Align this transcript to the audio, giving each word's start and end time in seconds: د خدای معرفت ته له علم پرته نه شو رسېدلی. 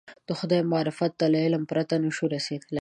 د 0.27 0.29
خدای 0.39 0.61
معرفت 0.71 1.11
ته 1.19 1.25
له 1.33 1.37
علم 1.45 1.63
پرته 1.71 1.95
نه 2.03 2.09
شو 2.15 2.25
رسېدلی. 2.35 2.79